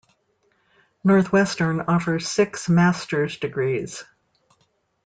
[1.03, 4.03] Northwestern offers six master's degrees.